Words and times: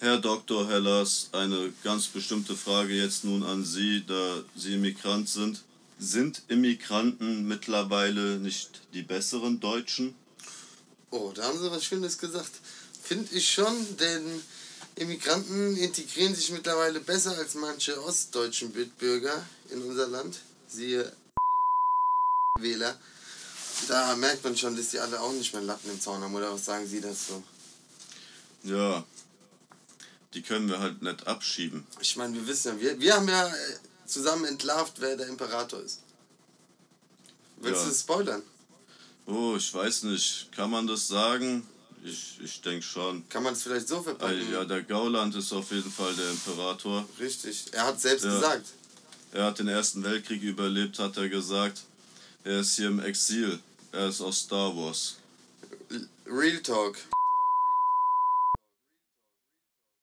Herr 0.00 0.18
Dr. 0.18 0.68
Hellers, 0.68 1.28
eine 1.32 1.72
ganz 1.82 2.06
bestimmte 2.06 2.54
Frage 2.54 2.94
jetzt 2.94 3.24
nun 3.24 3.42
an 3.42 3.64
Sie, 3.64 4.04
da 4.06 4.44
Sie 4.54 4.74
Immigrant 4.74 5.28
sind. 5.28 5.64
Sind 5.98 6.42
Immigranten 6.46 7.48
mittlerweile 7.48 8.38
nicht 8.38 8.80
die 8.94 9.02
besseren 9.02 9.58
Deutschen? 9.58 10.14
Oh, 11.10 11.32
da 11.34 11.42
haben 11.42 11.58
Sie 11.58 11.68
was 11.72 11.84
Schönes 11.84 12.16
gesagt. 12.16 12.52
Finde 13.02 13.34
ich 13.34 13.50
schon, 13.50 13.74
denn 13.96 14.40
Immigranten 14.94 15.76
integrieren 15.76 16.32
sich 16.32 16.52
mittlerweile 16.52 17.00
besser 17.00 17.36
als 17.36 17.56
manche 17.56 18.00
ostdeutschen 18.00 18.72
Mitbürger 18.72 19.44
in 19.70 19.82
unser 19.82 20.06
Land. 20.06 20.38
Siehe 20.68 21.12
Wähler. 22.60 22.96
Da 23.88 24.14
merkt 24.14 24.44
man 24.44 24.56
schon, 24.56 24.76
dass 24.76 24.90
die 24.90 25.00
alle 25.00 25.20
auch 25.20 25.32
nicht 25.32 25.52
mehr 25.52 25.62
Lappen 25.62 25.90
im 25.90 26.00
Zaun 26.00 26.22
haben, 26.22 26.34
oder 26.36 26.52
was 26.52 26.66
sagen 26.66 26.86
Sie 26.86 27.00
dazu? 27.00 27.42
Ja, 28.62 29.04
die 30.34 30.42
können 30.42 30.68
wir 30.68 30.78
halt 30.80 31.02
nicht 31.02 31.26
abschieben. 31.26 31.86
Ich 32.00 32.16
meine, 32.16 32.34
wir 32.34 32.46
wissen 32.46 32.74
ja, 32.74 32.80
wir, 32.80 33.00
wir 33.00 33.14
haben 33.14 33.28
ja 33.28 33.46
äh, 33.48 33.52
zusammen 34.06 34.44
entlarvt, 34.44 34.94
wer 35.00 35.16
der 35.16 35.28
Imperator 35.28 35.80
ist. 35.82 36.00
Willst 37.56 37.82
Ja. 37.82 37.88
du 37.88 37.94
spoilern? 37.94 38.42
Oh, 39.26 39.54
ich 39.56 39.72
weiß 39.74 40.04
nicht, 40.04 40.50
kann 40.52 40.70
man 40.70 40.86
das 40.86 41.08
sagen? 41.08 41.66
Ich, 42.04 42.38
ich 42.42 42.60
denke 42.62 42.82
schon. 42.82 43.28
Kann 43.28 43.42
man 43.42 43.52
es 43.54 43.62
vielleicht 43.62 43.88
so 43.88 44.00
verpacken? 44.02 44.52
Ja, 44.52 44.64
der 44.64 44.82
Gauland 44.82 45.34
ist 45.34 45.52
auf 45.52 45.70
jeden 45.72 45.90
Fall 45.90 46.14
der 46.14 46.30
Imperator. 46.30 47.04
Richtig. 47.18 47.66
Er 47.72 47.86
hat 47.86 48.00
selbst 48.00 48.24
Ja. 48.24 48.34
gesagt. 48.34 48.66
Er 49.32 49.44
hat 49.46 49.58
den 49.58 49.68
Ersten 49.68 50.02
Weltkrieg 50.04 50.42
überlebt, 50.42 50.98
hat 50.98 51.16
er 51.16 51.28
gesagt. 51.28 51.82
Er 52.44 52.60
ist 52.60 52.76
hier 52.76 52.88
im 52.88 53.00
Exil. 53.00 53.58
Er 53.92 54.08
ist 54.08 54.20
aus 54.20 54.38
Star 54.40 54.74
Wars. 54.74 55.16
Real 56.26 56.60
Talk. 56.62 56.96